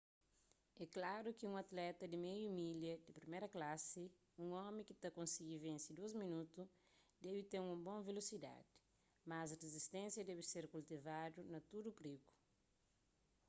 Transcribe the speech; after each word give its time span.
é 0.83 0.85
klaru 0.95 1.29
ki 1.37 1.45
un 1.51 1.55
atleta 1.63 2.03
di 2.07 2.17
meiu 2.25 2.49
milha 2.61 2.93
di 3.05 3.11
priméru 3.17 3.47
klasi 3.55 4.05
un 4.41 4.47
omi 4.67 4.81
ki 4.87 4.93
ta 5.01 5.09
konsigi 5.17 5.57
vense 5.65 5.89
dôs 5.99 6.13
minotu 6.21 6.61
debe 7.23 7.41
ten 7.51 7.63
un 7.73 7.79
bon 7.85 7.99
velosidadi 8.09 8.71
mas 9.29 9.49
rizisténsia 9.63 10.27
debe 10.29 10.43
ser 10.51 10.65
kultivadu 10.73 11.39
na 11.51 11.59
tudu 11.69 11.89
prigu 11.99 12.31